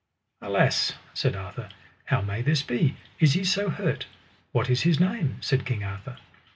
Alas, 0.41 0.93
said 1.13 1.35
Arthur, 1.35 1.69
how 2.05 2.21
may 2.21 2.41
this 2.41 2.63
be, 2.63 2.97
is 3.19 3.33
he 3.33 3.43
so 3.43 3.69
hurt? 3.69 4.07
What 4.51 4.67
is 4.67 4.81
his 4.81 4.99
name? 4.99 5.37
said 5.43 5.63
King 5.63 5.83
Arthur. 5.83 6.17